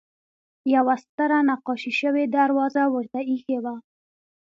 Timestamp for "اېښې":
3.31-3.57